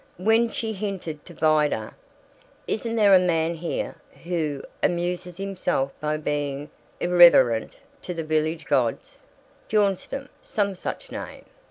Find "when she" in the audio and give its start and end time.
0.17-0.73